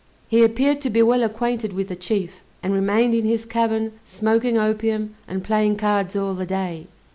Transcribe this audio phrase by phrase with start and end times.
[0.27, 4.57] He appeared to be well acquainted with the chief, and remained in his cabin smoking
[4.57, 6.87] opium, and playing cards all the day.